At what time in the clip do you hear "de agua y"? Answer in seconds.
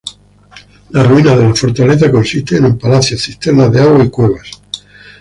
3.71-4.09